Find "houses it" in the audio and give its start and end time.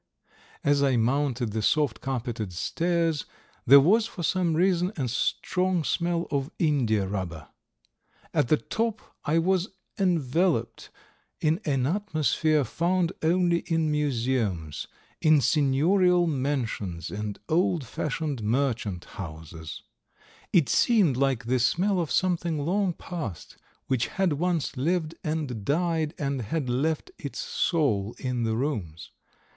19.05-20.67